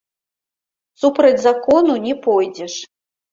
[1.01, 2.73] Супраць закону не пойдзеш.